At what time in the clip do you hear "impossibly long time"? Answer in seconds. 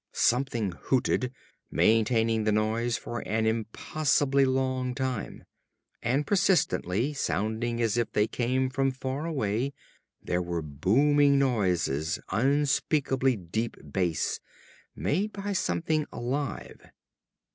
3.45-5.43